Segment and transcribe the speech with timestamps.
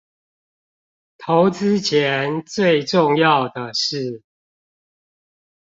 [1.19, 4.23] 投資前最重要的事